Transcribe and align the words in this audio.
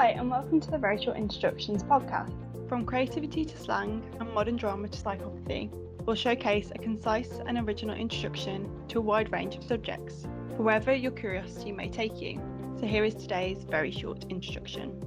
Hi, 0.00 0.12
and 0.12 0.30
welcome 0.30 0.60
to 0.60 0.70
the 0.70 0.78
Very 0.78 0.96
Short 0.96 1.18
Introductions 1.18 1.82
podcast. 1.82 2.32
From 2.70 2.86
creativity 2.86 3.44
to 3.44 3.58
slang 3.58 4.02
and 4.18 4.32
modern 4.32 4.56
drama 4.56 4.88
to 4.88 4.98
psychopathy, 4.98 5.70
we'll 6.06 6.16
showcase 6.16 6.72
a 6.74 6.78
concise 6.78 7.38
and 7.46 7.58
original 7.58 7.94
introduction 7.94 8.66
to 8.88 8.98
a 8.98 9.02
wide 9.02 9.30
range 9.30 9.56
of 9.56 9.62
subjects, 9.62 10.22
for 10.56 10.62
wherever 10.62 10.94
your 10.94 11.12
curiosity 11.12 11.70
may 11.70 11.90
take 11.90 12.18
you. 12.18 12.40
So, 12.80 12.86
here 12.86 13.04
is 13.04 13.14
today's 13.14 13.64
very 13.64 13.90
short 13.90 14.24
introduction. 14.30 15.04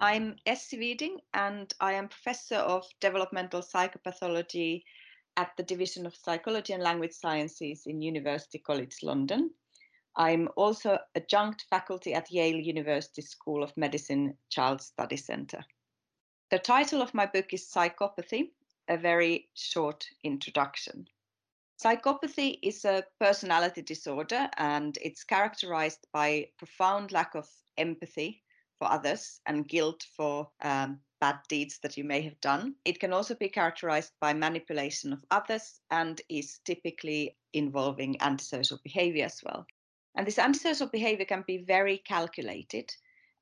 I'm 0.00 0.36
Essi 0.46 0.78
Viding, 0.78 1.18
and 1.34 1.74
I 1.80 1.92
am 1.92 2.08
Professor 2.08 2.56
of 2.56 2.86
Developmental 3.02 3.60
Psychopathology 3.60 4.82
at 5.36 5.50
the 5.58 5.62
Division 5.62 6.06
of 6.06 6.16
Psychology 6.16 6.72
and 6.72 6.82
Language 6.82 7.12
Sciences 7.12 7.82
in 7.84 8.00
University 8.00 8.60
College 8.60 8.96
London. 9.02 9.50
I'm 10.16 10.48
also 10.56 10.98
adjunct 11.14 11.66
faculty 11.70 12.14
at 12.14 12.30
Yale 12.30 12.60
University 12.60 13.22
School 13.22 13.62
of 13.62 13.76
Medicine 13.76 14.38
Child 14.48 14.80
Study 14.80 15.16
Center. 15.16 15.64
The 16.50 16.58
title 16.58 17.02
of 17.02 17.14
my 17.14 17.26
book 17.26 17.52
is 17.52 17.68
Psychopathy, 17.68 18.52
a 18.88 18.96
very 18.96 19.48
short 19.54 20.06
introduction. 20.22 21.08
Psychopathy 21.82 22.60
is 22.62 22.84
a 22.84 23.04
personality 23.18 23.82
disorder 23.82 24.48
and 24.56 24.96
it's 25.02 25.24
characterized 25.24 26.06
by 26.12 26.48
profound 26.58 27.10
lack 27.10 27.34
of 27.34 27.48
empathy 27.76 28.42
for 28.78 28.90
others 28.90 29.40
and 29.46 29.68
guilt 29.68 30.04
for 30.16 30.48
um, 30.62 31.00
bad 31.20 31.40
deeds 31.48 31.78
that 31.80 31.96
you 31.96 32.04
may 32.04 32.20
have 32.20 32.40
done. 32.40 32.76
It 32.84 33.00
can 33.00 33.12
also 33.12 33.34
be 33.34 33.48
characterized 33.48 34.12
by 34.20 34.32
manipulation 34.32 35.12
of 35.12 35.24
others 35.30 35.80
and 35.90 36.20
is 36.28 36.60
typically 36.64 37.36
involving 37.52 38.20
antisocial 38.20 38.78
behavior 38.84 39.24
as 39.24 39.42
well. 39.42 39.66
And 40.16 40.26
this 40.26 40.38
antisocial 40.38 40.86
behavior 40.86 41.24
can 41.24 41.44
be 41.46 41.58
very 41.58 41.98
calculated, 41.98 42.94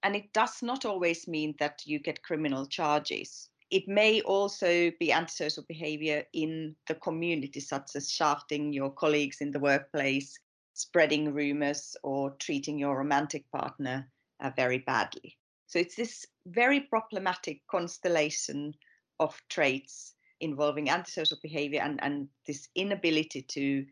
and 0.02 0.16
it 0.16 0.32
does 0.32 0.62
not 0.62 0.84
always 0.84 1.28
mean 1.28 1.54
that 1.58 1.82
you 1.84 1.98
get 1.98 2.22
criminal 2.22 2.66
charges. 2.66 3.50
It 3.70 3.88
may 3.88 4.20
also 4.22 4.90
be 4.98 5.12
antisocial 5.12 5.64
behavior 5.68 6.24
in 6.32 6.76
the 6.88 6.94
community, 6.94 7.60
such 7.60 7.96
as 7.96 8.10
shafting 8.10 8.72
your 8.72 8.90
colleagues 8.90 9.40
in 9.40 9.50
the 9.50 9.60
workplace, 9.60 10.38
spreading 10.74 11.32
rumors, 11.32 11.96
or 12.02 12.30
treating 12.32 12.78
your 12.78 12.96
romantic 12.96 13.50
partner 13.50 14.10
uh, 14.40 14.50
very 14.56 14.78
badly. 14.78 15.36
So 15.66 15.78
it's 15.78 15.96
this 15.96 16.26
very 16.46 16.80
problematic 16.80 17.62
constellation 17.70 18.74
of 19.20 19.40
traits 19.48 20.14
involving 20.40 20.90
antisocial 20.90 21.38
behavior 21.42 21.80
and, 21.80 21.98
and 22.02 22.28
this 22.46 22.68
inability 22.74 23.42
to 23.42 23.86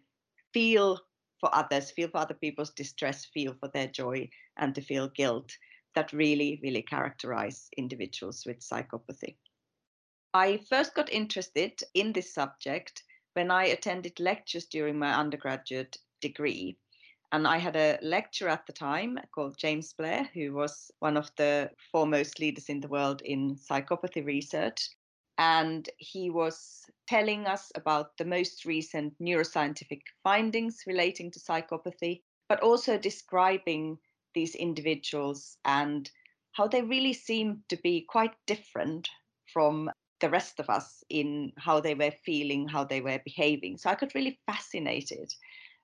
feel 0.52 0.98
for 1.40 1.54
others, 1.54 1.90
feel 1.90 2.08
for 2.08 2.18
other 2.18 2.34
people's 2.34 2.70
distress, 2.70 3.24
feel 3.24 3.54
for 3.54 3.68
their 3.68 3.88
joy, 3.88 4.28
and 4.58 4.74
to 4.74 4.82
feel 4.82 5.08
guilt 5.08 5.56
that 5.94 6.12
really, 6.12 6.60
really 6.62 6.82
characterize 6.82 7.68
individuals 7.76 8.44
with 8.46 8.60
psychopathy. 8.60 9.36
I 10.32 10.58
first 10.68 10.94
got 10.94 11.12
interested 11.12 11.82
in 11.94 12.12
this 12.12 12.32
subject 12.32 13.02
when 13.32 13.50
I 13.50 13.64
attended 13.64 14.20
lectures 14.20 14.66
during 14.66 14.98
my 14.98 15.14
undergraduate 15.14 15.96
degree. 16.20 16.76
And 17.32 17.46
I 17.46 17.58
had 17.58 17.76
a 17.76 17.98
lecturer 18.02 18.50
at 18.50 18.66
the 18.66 18.72
time 18.72 19.18
called 19.34 19.58
James 19.58 19.92
Blair, 19.92 20.28
who 20.34 20.52
was 20.52 20.90
one 20.98 21.16
of 21.16 21.30
the 21.36 21.70
foremost 21.90 22.40
leaders 22.40 22.68
in 22.68 22.80
the 22.80 22.88
world 22.88 23.22
in 23.22 23.56
psychopathy 23.56 24.24
research 24.24 24.90
and 25.40 25.88
he 25.96 26.28
was 26.28 26.84
telling 27.08 27.46
us 27.46 27.72
about 27.74 28.14
the 28.18 28.26
most 28.26 28.66
recent 28.66 29.18
neuroscientific 29.18 30.02
findings 30.22 30.82
relating 30.86 31.30
to 31.30 31.40
psychopathy, 31.40 32.20
but 32.46 32.60
also 32.60 32.98
describing 32.98 33.96
these 34.34 34.54
individuals 34.54 35.56
and 35.64 36.10
how 36.52 36.68
they 36.68 36.82
really 36.82 37.14
seemed 37.14 37.58
to 37.70 37.76
be 37.78 38.02
quite 38.02 38.34
different 38.46 39.08
from 39.50 39.90
the 40.20 40.28
rest 40.28 40.60
of 40.60 40.68
us 40.68 41.02
in 41.08 41.52
how 41.56 41.80
they 41.80 41.94
were 41.94 42.12
feeling, 42.22 42.68
how 42.68 42.84
they 42.84 43.00
were 43.00 43.20
behaving. 43.24 43.78
So 43.78 43.88
I 43.88 43.94
got 43.94 44.14
really 44.14 44.38
fascinated 44.46 45.32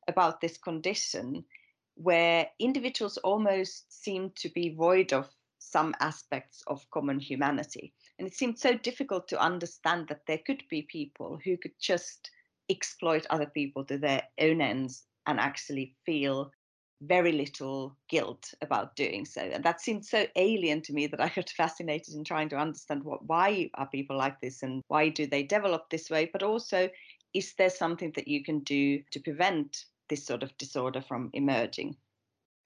about 0.07 0.43
this 0.43 0.59
condition 0.59 1.47
where 1.95 2.47
individuals 2.59 3.17
almost 3.19 3.91
seem 4.05 4.33
to 4.37 4.51
be 4.51 4.75
void 4.75 5.15
of 5.15 5.31
some 5.59 5.95
aspects 6.01 6.63
of 6.67 6.85
common 6.91 7.19
humanity. 7.19 7.95
And 8.19 8.27
it 8.27 8.35
seemed 8.35 8.59
so 8.59 8.75
difficult 8.75 9.29
to 9.29 9.41
understand 9.41 10.09
that 10.09 10.27
there 10.27 10.41
could 10.47 10.63
be 10.71 10.83
people 10.83 11.39
who 11.45 11.57
could 11.57 11.75
just 11.81 12.31
exploit 12.69 13.27
other 13.31 13.47
people 13.47 13.85
to 13.85 13.99
their 13.99 14.23
own 14.41 14.61
ends 14.61 15.05
and 15.27 15.39
actually 15.39 15.95
feel 16.05 16.51
very 17.03 17.33
little 17.33 17.95
guilt 18.09 18.55
about 18.63 18.97
doing 18.97 19.25
so. 19.27 19.43
And 19.43 19.63
that 19.65 19.81
seemed 19.81 20.05
so 20.05 20.27
alien 20.35 20.81
to 20.83 20.95
me 20.95 21.07
that 21.09 21.21
I 21.21 21.29
got 21.29 21.51
fascinated 21.57 22.15
in 22.15 22.25
trying 22.25 22.49
to 22.51 22.57
understand 22.57 23.05
what 23.05 23.25
why 23.27 23.71
are 23.75 23.87
people 23.89 24.17
like 24.17 24.41
this 24.41 24.63
and 24.63 24.83
why 24.89 25.11
do 25.11 25.27
they 25.27 25.43
develop 25.43 25.91
this 25.91 26.09
way, 26.11 26.31
but 26.33 26.43
also 26.43 26.89
is 27.35 27.55
there 27.55 27.71
something 27.71 28.13
that 28.17 28.29
you 28.29 28.43
can 28.43 28.61
do 28.61 29.03
to 29.11 29.21
prevent 29.21 29.85
this 30.09 30.25
sort 30.25 30.43
of 30.43 30.57
disorder 30.57 31.03
from 31.03 31.31
emerging? 31.35 31.97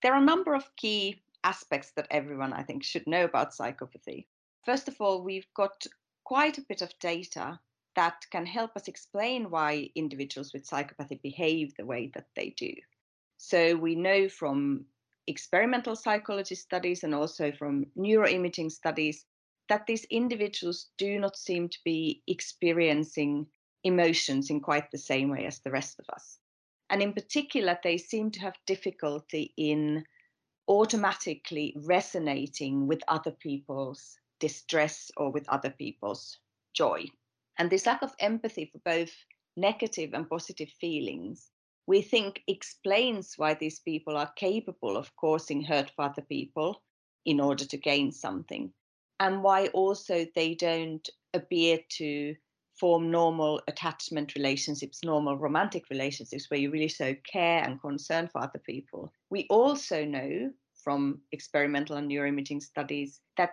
There 0.02 0.12
are 0.12 0.22
a 0.22 0.24
number 0.24 0.54
of 0.54 0.76
key 0.76 1.22
aspects 1.42 1.90
that 1.96 2.06
everyone, 2.10 2.52
I 2.52 2.62
think, 2.62 2.84
should 2.84 3.06
know 3.06 3.24
about 3.24 3.52
psychopathy. 3.52 4.26
First 4.64 4.88
of 4.88 5.00
all, 5.00 5.22
we've 5.22 5.52
got 5.54 5.86
quite 6.24 6.58
a 6.58 6.64
bit 6.68 6.82
of 6.82 6.98
data 6.98 7.58
that 7.96 8.24
can 8.30 8.46
help 8.46 8.76
us 8.76 8.88
explain 8.88 9.50
why 9.50 9.90
individuals 9.94 10.52
with 10.52 10.68
psychopathy 10.68 11.20
behave 11.22 11.74
the 11.74 11.86
way 11.86 12.10
that 12.14 12.26
they 12.36 12.50
do. 12.50 12.72
So 13.36 13.74
we 13.74 13.94
know 13.94 14.28
from 14.28 14.84
experimental 15.26 15.96
psychology 15.96 16.54
studies 16.54 17.04
and 17.04 17.14
also 17.14 17.52
from 17.52 17.86
neuroimaging 17.96 18.70
studies 18.70 19.24
that 19.68 19.86
these 19.86 20.04
individuals 20.04 20.90
do 20.98 21.18
not 21.18 21.36
seem 21.36 21.68
to 21.68 21.78
be 21.84 22.22
experiencing 22.26 23.46
emotions 23.84 24.50
in 24.50 24.60
quite 24.60 24.90
the 24.90 24.98
same 24.98 25.30
way 25.30 25.46
as 25.46 25.60
the 25.60 25.70
rest 25.70 25.98
of 25.98 26.06
us. 26.12 26.38
And 26.90 27.00
in 27.00 27.12
particular, 27.12 27.78
they 27.82 27.96
seem 27.96 28.30
to 28.32 28.40
have 28.40 28.54
difficulty 28.66 29.54
in 29.56 30.04
automatically 30.68 31.74
resonating 31.76 32.86
with 32.86 33.00
other 33.08 33.30
people's 33.30 34.18
distress 34.40 35.10
or 35.16 35.30
with 35.30 35.48
other 35.48 35.70
people's 35.70 36.38
joy. 36.74 37.04
And 37.58 37.70
this 37.70 37.86
lack 37.86 38.02
of 38.02 38.14
empathy 38.18 38.70
for 38.72 38.78
both 38.84 39.12
negative 39.56 40.14
and 40.14 40.28
positive 40.28 40.70
feelings, 40.80 41.50
we 41.86 42.02
think 42.02 42.42
explains 42.46 43.34
why 43.36 43.54
these 43.54 43.80
people 43.80 44.16
are 44.16 44.32
capable 44.36 44.96
of 44.96 45.14
causing 45.16 45.62
hurt 45.62 45.90
for 45.94 46.06
other 46.06 46.22
people 46.22 46.82
in 47.24 47.40
order 47.40 47.64
to 47.66 47.76
gain 47.76 48.12
something, 48.12 48.72
and 49.18 49.42
why 49.42 49.66
also 49.68 50.26
they 50.34 50.54
don't 50.54 51.08
appear 51.34 51.78
to 51.90 52.34
form 52.78 53.10
normal 53.10 53.60
attachment 53.68 54.34
relationships, 54.34 55.00
normal 55.04 55.36
romantic 55.36 55.84
relationships 55.90 56.48
where 56.48 56.58
you 56.58 56.70
really 56.70 56.88
show 56.88 57.14
care 57.30 57.62
and 57.62 57.80
concern 57.80 58.26
for 58.26 58.42
other 58.42 58.60
people. 58.64 59.12
We 59.28 59.46
also 59.50 60.04
know 60.04 60.50
from 60.82 61.20
experimental 61.32 61.96
and 61.96 62.10
neuroimaging 62.10 62.62
studies 62.62 63.20
that 63.36 63.50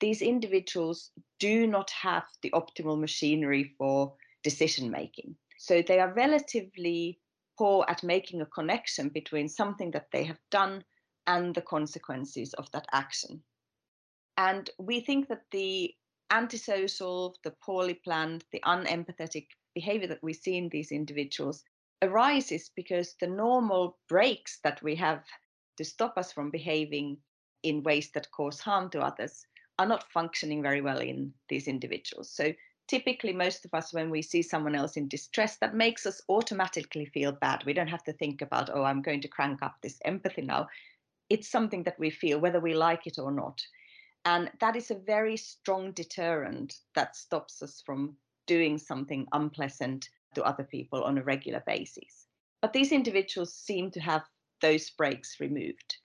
these 0.00 0.22
individuals 0.22 1.10
do 1.38 1.66
not 1.66 1.90
have 1.90 2.24
the 2.42 2.50
optimal 2.50 2.98
machinery 2.98 3.74
for 3.78 4.14
decision 4.42 4.90
making. 4.90 5.36
So 5.58 5.82
they 5.82 6.00
are 6.00 6.12
relatively 6.14 7.20
poor 7.58 7.84
at 7.88 8.02
making 8.02 8.40
a 8.40 8.46
connection 8.46 9.10
between 9.10 9.48
something 9.48 9.90
that 9.90 10.08
they 10.10 10.24
have 10.24 10.40
done 10.50 10.82
and 11.26 11.54
the 11.54 11.62
consequences 11.62 12.54
of 12.54 12.70
that 12.72 12.86
action. 12.92 13.42
And 14.38 14.70
we 14.78 15.00
think 15.00 15.28
that 15.28 15.42
the 15.50 15.94
antisocial, 16.30 17.36
the 17.44 17.54
poorly 17.62 17.94
planned, 17.94 18.44
the 18.52 18.60
unempathetic 18.64 19.48
behavior 19.74 20.08
that 20.08 20.22
we 20.22 20.32
see 20.32 20.56
in 20.56 20.70
these 20.70 20.92
individuals 20.92 21.62
arises 22.02 22.70
because 22.74 23.14
the 23.20 23.26
normal 23.26 23.98
brakes 24.08 24.58
that 24.64 24.82
we 24.82 24.94
have 24.94 25.22
to 25.76 25.84
stop 25.84 26.16
us 26.16 26.32
from 26.32 26.50
behaving 26.50 27.18
in 27.62 27.82
ways 27.82 28.10
that 28.12 28.30
cause 28.30 28.58
harm 28.58 28.88
to 28.90 29.00
others 29.00 29.44
are 29.80 29.86
not 29.86 30.10
functioning 30.12 30.62
very 30.62 30.80
well 30.80 30.98
in 30.98 31.32
these 31.48 31.66
individuals. 31.66 32.30
So 32.30 32.52
typically 32.88 33.32
most 33.32 33.64
of 33.64 33.72
us 33.72 33.92
when 33.92 34.10
we 34.10 34.22
see 34.22 34.42
someone 34.42 34.74
else 34.74 34.96
in 34.96 35.08
distress 35.08 35.56
that 35.56 35.74
makes 35.74 36.06
us 36.06 36.20
automatically 36.28 37.04
feel 37.04 37.30
bad 37.30 37.62
we 37.64 37.72
don't 37.72 37.86
have 37.86 38.02
to 38.02 38.12
think 38.12 38.42
about 38.42 38.68
oh 38.74 38.82
i'm 38.82 39.00
going 39.00 39.20
to 39.20 39.28
crank 39.28 39.62
up 39.62 39.76
this 39.80 40.00
empathy 40.04 40.42
now 40.42 40.66
it's 41.28 41.48
something 41.48 41.84
that 41.84 41.96
we 42.00 42.10
feel 42.10 42.40
whether 42.40 42.58
we 42.58 42.74
like 42.74 43.06
it 43.06 43.16
or 43.16 43.30
not 43.30 43.62
and 44.24 44.50
that 44.58 44.74
is 44.74 44.90
a 44.90 45.04
very 45.06 45.36
strong 45.36 45.92
deterrent 45.92 46.78
that 46.96 47.14
stops 47.14 47.62
us 47.62 47.80
from 47.86 48.16
doing 48.48 48.76
something 48.76 49.24
unpleasant 49.30 50.08
to 50.34 50.42
other 50.42 50.64
people 50.64 51.04
on 51.04 51.16
a 51.16 51.22
regular 51.22 51.62
basis 51.68 52.26
but 52.60 52.72
these 52.72 52.90
individuals 52.90 53.54
seem 53.54 53.88
to 53.92 54.00
have 54.00 54.22
those 54.60 54.90
brakes 54.90 55.40
removed. 55.40 55.96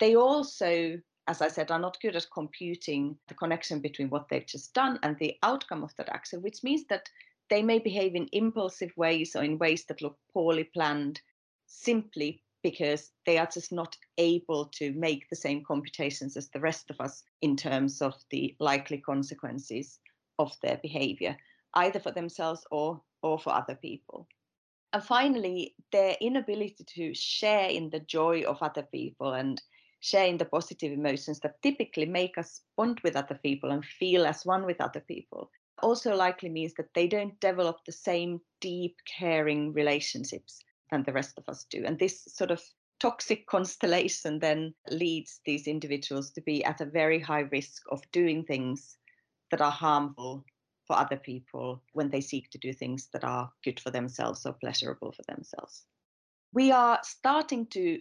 They 0.00 0.16
also, 0.16 0.98
as 1.28 1.40
I 1.40 1.48
said, 1.48 1.70
are 1.70 1.78
not 1.78 2.00
good 2.00 2.16
at 2.16 2.26
computing 2.32 3.16
the 3.28 3.34
connection 3.34 3.80
between 3.80 4.10
what 4.10 4.28
they've 4.28 4.46
just 4.46 4.74
done 4.74 4.98
and 5.02 5.16
the 5.18 5.36
outcome 5.42 5.84
of 5.84 5.94
that 5.96 6.08
action, 6.08 6.42
which 6.42 6.64
means 6.64 6.84
that 6.88 7.08
they 7.48 7.62
may 7.62 7.78
behave 7.78 8.14
in 8.14 8.28
impulsive 8.32 8.92
ways 8.96 9.36
or 9.36 9.44
in 9.44 9.58
ways 9.58 9.84
that 9.84 10.02
look 10.02 10.18
poorly 10.32 10.64
planned 10.64 11.20
simply 11.66 12.42
because 12.62 13.10
they 13.26 13.38
are 13.38 13.48
just 13.52 13.72
not 13.72 13.96
able 14.18 14.66
to 14.66 14.92
make 14.92 15.28
the 15.28 15.36
same 15.36 15.64
computations 15.64 16.36
as 16.36 16.48
the 16.50 16.60
rest 16.60 16.90
of 16.90 17.00
us 17.00 17.24
in 17.40 17.56
terms 17.56 18.00
of 18.00 18.14
the 18.30 18.54
likely 18.60 18.98
consequences 18.98 19.98
of 20.38 20.52
their 20.62 20.78
behavior, 20.78 21.36
either 21.74 21.98
for 21.98 22.12
themselves 22.12 22.64
or, 22.70 23.00
or 23.22 23.38
for 23.38 23.52
other 23.52 23.74
people. 23.74 24.26
And 24.92 25.02
finally, 25.02 25.74
their 25.90 26.16
inability 26.20 26.84
to 26.96 27.14
share 27.14 27.68
in 27.68 27.90
the 27.90 28.00
joy 28.00 28.42
of 28.42 28.62
other 28.62 28.82
people 28.82 29.32
and 29.32 29.60
share 30.02 30.26
in 30.26 30.36
the 30.36 30.44
positive 30.44 30.92
emotions 30.92 31.40
that 31.40 31.62
typically 31.62 32.04
make 32.04 32.36
us 32.36 32.60
bond 32.76 33.00
with 33.02 33.16
other 33.16 33.38
people 33.42 33.70
and 33.70 33.84
feel 33.84 34.26
as 34.26 34.44
one 34.44 34.66
with 34.66 34.80
other 34.80 35.00
people 35.00 35.50
also 35.82 36.14
likely 36.14 36.48
means 36.48 36.74
that 36.74 36.94
they 36.94 37.06
don't 37.06 37.38
develop 37.40 37.84
the 37.84 37.92
same 37.92 38.40
deep, 38.60 38.96
caring 39.18 39.72
relationships 39.72 40.60
than 40.90 41.02
the 41.02 41.12
rest 41.12 41.38
of 41.38 41.48
us 41.48 41.66
do. 41.70 41.84
And 41.84 41.98
this 41.98 42.24
sort 42.28 42.50
of 42.50 42.62
toxic 43.00 43.46
constellation 43.50 44.38
then 44.38 44.74
leads 44.90 45.40
these 45.44 45.66
individuals 45.66 46.30
to 46.32 46.40
be 46.40 46.64
at 46.64 46.80
a 46.80 46.86
very 46.86 47.18
high 47.18 47.46
risk 47.52 47.82
of 47.90 48.02
doing 48.12 48.44
things 48.44 48.96
that 49.50 49.60
are 49.60 49.70
harmful 49.70 50.44
for 50.86 50.96
other 50.96 51.16
people 51.16 51.82
when 51.92 52.10
they 52.10 52.20
seek 52.20 52.50
to 52.50 52.58
do 52.58 52.72
things 52.72 53.08
that 53.12 53.24
are 53.24 53.50
good 53.64 53.78
for 53.78 53.90
themselves 53.90 54.46
or 54.46 54.52
pleasurable 54.54 55.12
for 55.12 55.22
themselves. 55.28 55.84
We 56.52 56.70
are 56.70 56.98
starting 57.02 57.66
to 57.68 58.00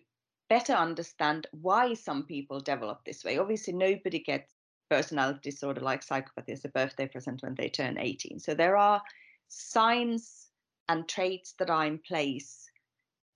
better 0.52 0.74
understand 0.74 1.48
why 1.52 1.94
some 1.94 2.24
people 2.24 2.60
develop 2.60 3.06
this 3.06 3.24
way. 3.24 3.38
Obviously, 3.38 3.72
nobody 3.72 4.20
gets 4.20 4.54
personality 4.90 5.40
disorder 5.42 5.80
like 5.80 6.06
psychopathy 6.06 6.50
as 6.50 6.66
a 6.66 6.68
birthday 6.68 7.08
present 7.08 7.42
when 7.42 7.56
they 7.56 7.70
turn 7.70 7.98
18. 7.98 8.38
So 8.38 8.54
there 8.54 8.76
are 8.76 9.02
signs 9.48 10.50
and 10.90 11.08
traits 11.08 11.54
that 11.58 11.70
are 11.70 11.86
in 11.86 12.00
place 12.00 12.70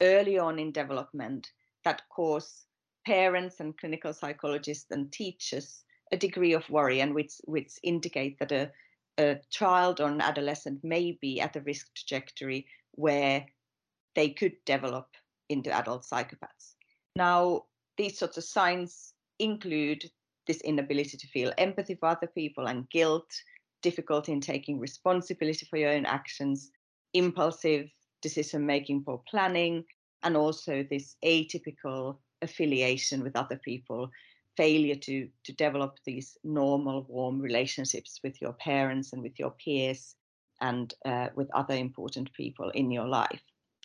early 0.01 0.38
on 0.38 0.59
in 0.59 0.73
development 0.73 1.50
that 1.85 2.01
cause 2.09 2.65
parents 3.06 3.61
and 3.61 3.77
clinical 3.77 4.11
psychologists 4.11 4.91
and 4.91 5.09
teachers 5.09 5.85
a 6.11 6.18
degree 6.18 6.51
of 6.51 6.69
worry 6.69 7.00
and 7.00 7.15
which 7.15 7.35
which 7.45 7.71
indicate 7.81 8.38
that 8.39 8.51
a, 8.51 8.69
a 9.18 9.38
child 9.50 10.01
or 10.01 10.09
an 10.09 10.19
adolescent 10.19 10.83
may 10.83 11.18
be 11.21 11.39
at 11.39 11.56
a 11.56 11.61
risk 11.61 11.88
trajectory 11.95 12.68
where 12.91 13.45
they 14.15 14.31
could 14.31 14.57
develop 14.65 15.07
into 15.47 15.71
adult 15.71 16.03
psychopaths. 16.03 16.75
Now, 17.15 17.63
these 17.97 18.17
sorts 18.17 18.38
of 18.38 18.44
signs 18.44 19.13
include 19.39 20.03
this 20.47 20.62
inability 20.62 21.17
to 21.17 21.27
feel 21.27 21.53
empathy 21.57 21.95
for 21.95 22.09
other 22.09 22.27
people 22.27 22.67
and 22.67 22.89
guilt, 22.89 23.29
difficulty 23.81 24.31
in 24.31 24.41
taking 24.41 24.79
responsibility 24.79 25.65
for 25.69 25.77
your 25.77 25.91
own 25.91 26.06
actions, 26.06 26.71
impulsive 27.13 27.89
decision 28.21 28.65
making, 28.65 29.03
poor 29.03 29.21
planning, 29.29 29.83
and 30.23 30.35
also 30.35 30.83
this 30.89 31.15
atypical 31.23 32.17
affiliation 32.41 33.23
with 33.23 33.35
other 33.35 33.57
people, 33.63 34.09
failure 34.57 34.95
to, 34.95 35.27
to 35.44 35.53
develop 35.53 35.97
these 36.06 36.38
normal, 36.44 37.06
warm 37.07 37.39
relationships 37.39 38.19
with 38.23 38.41
your 38.41 38.53
parents 38.53 39.13
and 39.13 39.21
with 39.21 39.38
your 39.39 39.51
peers 39.51 40.15
and 40.61 40.94
uh, 41.06 41.27
with 41.35 41.50
other 41.53 41.75
important 41.75 42.31
people 42.33 42.69
in 42.71 42.91
your 42.91 43.07
life. 43.07 43.41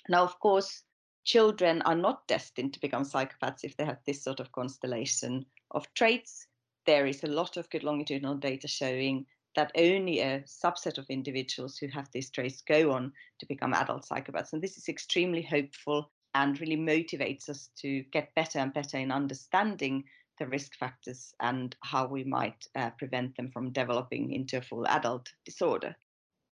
Now, 0.08 0.22
of 0.22 0.38
course, 0.40 0.82
children 1.24 1.82
are 1.82 1.96
not 1.96 2.26
destined 2.26 2.72
to 2.72 2.80
become 2.80 3.04
psychopaths 3.04 3.64
if 3.64 3.76
they 3.76 3.84
have 3.84 4.00
this 4.06 4.22
sort 4.22 4.40
of 4.40 4.52
constellation 4.52 5.44
of 5.70 5.92
traits 5.94 6.46
there 6.86 7.06
is 7.06 7.22
a 7.22 7.28
lot 7.28 7.56
of 7.56 7.70
good 7.70 7.84
longitudinal 7.84 8.36
data 8.36 8.66
showing 8.66 9.26
that 9.56 9.72
only 9.76 10.20
a 10.20 10.40
subset 10.40 10.98
of 10.98 11.06
individuals 11.08 11.76
who 11.76 11.88
have 11.88 12.08
these 12.12 12.30
traits 12.30 12.62
go 12.62 12.92
on 12.92 13.12
to 13.38 13.46
become 13.46 13.74
adult 13.74 14.06
psychopaths. 14.06 14.52
And 14.52 14.62
this 14.62 14.78
is 14.78 14.88
extremely 14.88 15.42
hopeful 15.42 16.10
and 16.34 16.60
really 16.60 16.76
motivates 16.76 17.48
us 17.48 17.70
to 17.78 18.02
get 18.12 18.34
better 18.34 18.60
and 18.60 18.72
better 18.72 18.98
in 18.98 19.10
understanding 19.10 20.04
the 20.38 20.46
risk 20.46 20.74
factors 20.76 21.34
and 21.40 21.76
how 21.82 22.06
we 22.06 22.24
might 22.24 22.66
uh, 22.76 22.90
prevent 22.90 23.36
them 23.36 23.50
from 23.50 23.72
developing 23.72 24.32
into 24.32 24.56
a 24.56 24.62
full 24.62 24.86
adult 24.86 25.28
disorder. 25.44 25.96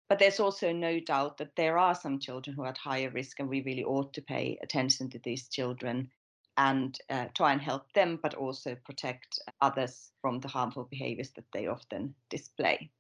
But 0.09 0.19
there's 0.19 0.41
also 0.41 0.73
no 0.73 1.01
doubt 1.01 1.39
that 1.39 1.57
there 1.57 1.79
are 1.79 1.95
some 1.95 2.19
children 2.19 2.55
who 2.55 2.63
are 2.63 2.69
at 2.69 2.79
higher 2.79 3.11
risk, 3.11 3.41
and 3.41 3.49
we 3.49 3.63
really 3.63 3.85
ought 3.85 4.13
to 4.15 4.23
pay 4.23 4.59
attention 4.63 5.09
to 5.11 5.19
these 5.19 5.49
children 5.49 6.11
and 6.57 6.97
uh, 7.11 7.27
try 7.35 7.53
and 7.53 7.61
help 7.61 7.93
them, 7.95 8.19
but 8.23 8.35
also 8.35 8.77
protect 8.85 9.41
others 9.61 10.13
from 10.21 10.41
the 10.41 10.49
harmful 10.49 10.85
behaviors 10.85 11.31
that 11.33 11.51
they 11.53 11.67
often 11.67 12.15
display. 12.31 12.91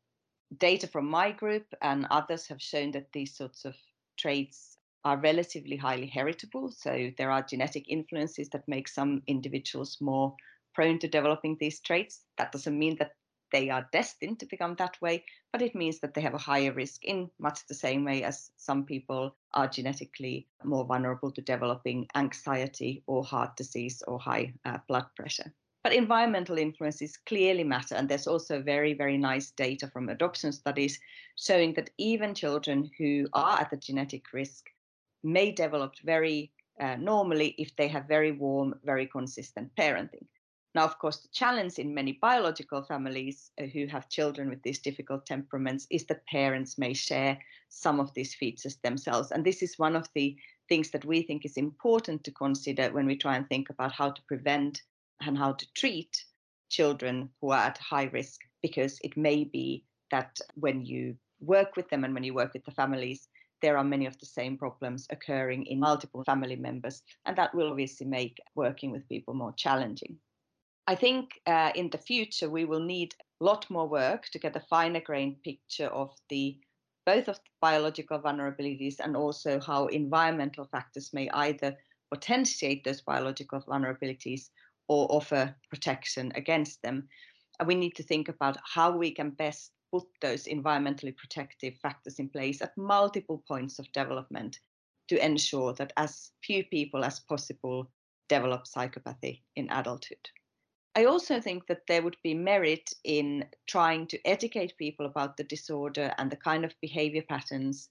Data 0.58 0.86
from 0.86 1.06
my 1.06 1.30
group 1.30 1.66
and 1.82 2.06
others 2.10 2.46
have 2.48 2.60
shown 2.60 2.90
that 2.92 3.12
these 3.12 3.36
sorts 3.36 3.64
of 3.64 3.76
traits 4.16 4.78
are 5.04 5.18
relatively 5.18 5.76
highly 5.76 6.06
heritable. 6.06 6.70
So 6.70 7.10
there 7.18 7.30
are 7.30 7.42
genetic 7.42 7.88
influences 7.88 8.48
that 8.50 8.66
make 8.66 8.88
some 8.88 9.22
individuals 9.26 9.98
more 10.00 10.34
prone 10.74 10.98
to 11.00 11.08
developing 11.08 11.56
these 11.60 11.80
traits. 11.80 12.24
That 12.38 12.52
doesn't 12.52 12.78
mean 12.78 12.96
that 12.98 13.12
they 13.52 13.70
are 13.70 13.88
destined 13.92 14.40
to 14.40 14.46
become 14.46 14.74
that 14.76 15.00
way, 15.00 15.24
but 15.52 15.62
it 15.62 15.74
means 15.74 16.00
that 16.00 16.14
they 16.14 16.20
have 16.20 16.34
a 16.34 16.38
higher 16.38 16.72
risk 16.72 17.04
in 17.04 17.30
much 17.38 17.66
the 17.66 17.74
same 17.74 18.04
way 18.04 18.22
as 18.22 18.50
some 18.56 18.84
people 18.84 19.36
are 19.52 19.68
genetically 19.68 20.46
more 20.64 20.84
vulnerable 20.84 21.30
to 21.32 21.42
developing 21.42 22.06
anxiety 22.14 23.02
or 23.06 23.24
heart 23.24 23.56
disease 23.56 24.02
or 24.06 24.18
high 24.18 24.52
uh, 24.64 24.78
blood 24.88 25.06
pressure. 25.16 25.52
But 25.82 25.92
environmental 25.92 26.56
influences 26.56 27.18
clearly 27.18 27.62
matter, 27.64 27.94
and 27.94 28.08
there's 28.08 28.26
also 28.26 28.62
very, 28.62 28.94
very 28.94 29.18
nice 29.18 29.50
data 29.50 29.86
from 29.88 30.08
adoption 30.08 30.50
studies 30.50 30.98
showing 31.36 31.74
that 31.74 31.90
even 31.98 32.34
children 32.34 32.90
who 32.98 33.28
are 33.34 33.60
at 33.60 33.70
the 33.70 33.76
genetic 33.76 34.32
risk 34.32 34.70
may 35.22 35.52
develop 35.52 35.94
very 36.02 36.52
uh, 36.80 36.96
normally 36.96 37.54
if 37.58 37.76
they 37.76 37.88
have 37.88 38.08
very 38.08 38.32
warm, 38.32 38.74
very 38.82 39.06
consistent 39.06 39.70
parenting. 39.76 40.26
Now, 40.74 40.84
of 40.84 40.98
course, 40.98 41.20
the 41.20 41.28
challenge 41.28 41.78
in 41.78 41.94
many 41.94 42.18
biological 42.20 42.82
families 42.82 43.52
uh, 43.60 43.66
who 43.66 43.86
have 43.86 44.08
children 44.08 44.50
with 44.50 44.60
these 44.64 44.80
difficult 44.80 45.24
temperaments 45.24 45.86
is 45.88 46.04
that 46.06 46.26
parents 46.26 46.78
may 46.78 46.94
share 46.94 47.38
some 47.68 48.00
of 48.00 48.12
these 48.14 48.34
features 48.34 48.76
themselves. 48.82 49.30
And 49.30 49.44
this 49.44 49.62
is 49.62 49.78
one 49.78 49.94
of 49.94 50.08
the 50.14 50.36
things 50.68 50.90
that 50.90 51.04
we 51.04 51.22
think 51.22 51.44
is 51.44 51.56
important 51.56 52.24
to 52.24 52.32
consider 52.32 52.90
when 52.90 53.06
we 53.06 53.16
try 53.16 53.36
and 53.36 53.48
think 53.48 53.70
about 53.70 53.92
how 53.92 54.10
to 54.10 54.22
prevent 54.22 54.82
and 55.20 55.38
how 55.38 55.52
to 55.52 55.72
treat 55.74 56.24
children 56.70 57.30
who 57.40 57.50
are 57.50 57.66
at 57.66 57.78
high 57.78 58.10
risk, 58.12 58.40
because 58.60 58.98
it 59.04 59.16
may 59.16 59.44
be 59.44 59.84
that 60.10 60.40
when 60.54 60.84
you 60.84 61.16
work 61.40 61.76
with 61.76 61.88
them 61.88 62.02
and 62.02 62.14
when 62.14 62.24
you 62.24 62.34
work 62.34 62.52
with 62.52 62.64
the 62.64 62.72
families, 62.72 63.28
there 63.62 63.78
are 63.78 63.84
many 63.84 64.06
of 64.06 64.18
the 64.18 64.26
same 64.26 64.58
problems 64.58 65.06
occurring 65.10 65.66
in 65.66 65.78
multiple 65.78 66.24
family 66.24 66.56
members. 66.56 67.02
And 67.26 67.36
that 67.36 67.54
will 67.54 67.70
obviously 67.70 68.06
make 68.06 68.38
working 68.56 68.90
with 68.90 69.08
people 69.08 69.34
more 69.34 69.52
challenging. 69.52 70.18
I 70.86 70.94
think 70.94 71.40
uh, 71.46 71.72
in 71.74 71.88
the 71.88 71.98
future 71.98 72.50
we 72.50 72.66
will 72.66 72.84
need 72.84 73.14
a 73.40 73.44
lot 73.44 73.70
more 73.70 73.88
work 73.88 74.26
to 74.26 74.38
get 74.38 74.56
a 74.56 74.60
finer 74.60 75.00
grained 75.00 75.42
picture 75.42 75.86
of 75.86 76.14
the 76.28 76.58
both 77.06 77.28
of 77.28 77.36
the 77.36 77.50
biological 77.60 78.18
vulnerabilities 78.18 78.96
and 79.00 79.16
also 79.16 79.60
how 79.60 79.86
environmental 79.86 80.66
factors 80.66 81.12
may 81.12 81.28
either 81.30 81.76
potentiate 82.10 82.84
those 82.84 83.02
biological 83.02 83.60
vulnerabilities 83.62 84.50
or 84.88 85.06
offer 85.10 85.54
protection 85.70 86.32
against 86.34 86.80
them. 86.82 87.08
And 87.58 87.68
we 87.68 87.74
need 87.74 87.94
to 87.96 88.02
think 88.02 88.28
about 88.28 88.56
how 88.64 88.96
we 88.96 89.10
can 89.10 89.30
best 89.30 89.72
put 89.92 90.04
those 90.20 90.44
environmentally 90.44 91.16
protective 91.16 91.76
factors 91.78 92.18
in 92.18 92.28
place 92.28 92.60
at 92.62 92.76
multiple 92.76 93.42
points 93.46 93.78
of 93.78 93.92
development 93.92 94.58
to 95.08 95.24
ensure 95.24 95.72
that 95.74 95.92
as 95.96 96.32
few 96.42 96.64
people 96.64 97.04
as 97.04 97.20
possible 97.20 97.90
develop 98.28 98.64
psychopathy 98.64 99.42
in 99.56 99.70
adulthood. 99.70 100.30
I 100.96 101.06
also 101.06 101.40
think 101.40 101.66
that 101.66 101.86
there 101.88 102.02
would 102.02 102.16
be 102.22 102.34
merit 102.34 102.92
in 103.02 103.46
trying 103.66 104.06
to 104.08 104.26
educate 104.26 104.76
people 104.76 105.06
about 105.06 105.36
the 105.36 105.44
disorder 105.44 106.14
and 106.18 106.30
the 106.30 106.36
kind 106.36 106.64
of 106.64 106.80
behavior 106.80 107.22
patterns 107.28 107.88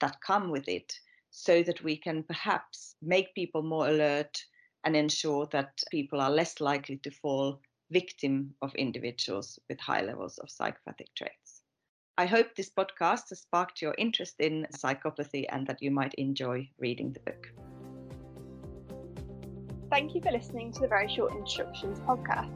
that 0.00 0.20
come 0.20 0.50
with 0.50 0.68
it 0.68 0.98
so 1.30 1.62
that 1.62 1.82
we 1.84 1.96
can 1.96 2.24
perhaps 2.24 2.96
make 3.00 3.34
people 3.34 3.62
more 3.62 3.88
alert 3.88 4.44
and 4.84 4.96
ensure 4.96 5.46
that 5.52 5.80
people 5.90 6.20
are 6.20 6.30
less 6.30 6.60
likely 6.60 6.96
to 6.98 7.10
fall 7.10 7.60
victim 7.90 8.54
of 8.62 8.74
individuals 8.74 9.58
with 9.68 9.78
high 9.78 10.02
levels 10.02 10.38
of 10.38 10.50
psychopathic 10.50 11.14
traits. 11.14 11.62
I 12.18 12.26
hope 12.26 12.54
this 12.54 12.70
podcast 12.70 13.28
has 13.28 13.40
sparked 13.40 13.80
your 13.80 13.94
interest 13.96 14.34
in 14.40 14.66
psychopathy 14.74 15.46
and 15.48 15.66
that 15.68 15.82
you 15.82 15.90
might 15.90 16.14
enjoy 16.14 16.68
reading 16.78 17.12
the 17.12 17.20
book. 17.20 17.69
Thank 19.90 20.14
you 20.14 20.20
for 20.20 20.30
listening 20.30 20.70
to 20.74 20.82
the 20.82 20.86
Very 20.86 21.08
Short 21.08 21.34
Instructions 21.34 21.98
podcast. 22.06 22.48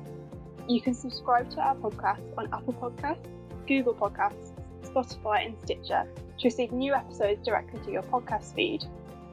You 0.68 0.80
can 0.80 0.94
subscribe 0.94 1.50
to 1.50 1.60
our 1.60 1.74
podcast 1.74 2.22
on 2.38 2.48
Apple 2.52 2.74
Podcasts, 2.74 3.26
Google 3.66 3.92
Podcasts, 3.92 4.52
Spotify, 4.84 5.46
and 5.46 5.56
Stitcher 5.64 6.06
to 6.38 6.44
receive 6.44 6.70
new 6.70 6.94
episodes 6.94 7.44
directly 7.44 7.80
to 7.86 7.90
your 7.90 8.02
podcast 8.02 8.54
feed. 8.54 8.84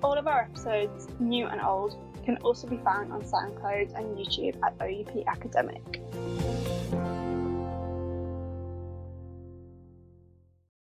All 0.01 0.17
of 0.17 0.25
our 0.25 0.41
episodes, 0.41 1.09
new 1.19 1.45
and 1.45 1.61
old, 1.61 1.95
can 2.25 2.37
also 2.37 2.67
be 2.67 2.77
found 2.77 3.13
on 3.13 3.21
SoundCloud 3.21 3.95
and 3.95 4.17
YouTube 4.17 4.57
at 4.63 4.73
OUP 4.81 5.23
Academic. 5.27 6.01